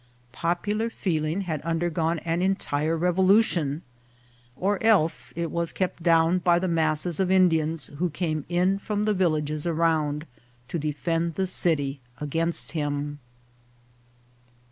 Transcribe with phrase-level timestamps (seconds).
[0.33, 3.83] Popular feeling had undergone an en tire revolution,
[4.55, 9.03] or else it was kept down by the masses of Indians who came in from
[9.03, 10.25] the villages around
[10.69, 13.19] to de fend the city against him.